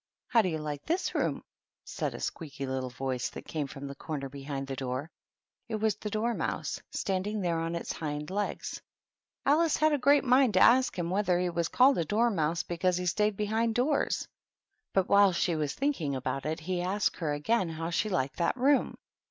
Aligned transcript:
"How 0.33 0.41
do 0.41 0.49
you 0.49 0.57
like 0.57 0.83
this 0.83 1.13
room?" 1.13 1.43
said 1.85 2.15
a 2.15 2.19
squeaky 2.19 2.65
little 2.65 2.89
voice 2.89 3.29
that 3.29 3.45
came 3.45 3.67
from 3.67 3.85
the 3.85 3.93
corner 3.93 4.29
behind 4.29 4.65
the 4.65 4.75
door. 4.75 5.11
It 5.69 5.75
was 5.75 5.93
the 5.93 6.09
Dormouse, 6.09 6.81
standing 6.89 7.41
there 7.41 7.59
on 7.59 7.75
his 7.75 7.91
hind 7.91 8.31
legs. 8.31 8.81
Alice 9.45 9.77
had 9.77 9.93
a 9.93 9.99
great 9.99 10.23
mind 10.23 10.55
to 10.55 10.59
ask 10.59 10.97
him 10.97 11.11
whether 11.11 11.37
he 11.37 11.51
was 11.51 11.67
called 11.67 11.99
a 11.99 12.03
Dormouse 12.05 12.63
be 12.63 12.77
cause 12.77 12.97
he 12.97 13.05
stayed 13.05 13.37
behind 13.37 13.75
doors; 13.75 14.27
but 14.91 15.07
while 15.07 15.33
she 15.33 15.55
was 15.55 15.75
THE 15.75 15.81
TEA 15.81 15.85
TABLE. 15.85 15.91
67 15.91 15.93
thinking 15.93 16.15
about 16.15 16.45
it, 16.47 16.59
he 16.61 16.81
asked 16.81 17.17
her 17.17 17.33
again 17.33 17.69
how 17.69 17.91
she 17.91 18.09
liked 18.09 18.37
that 18.37 18.57
room. 18.57 18.97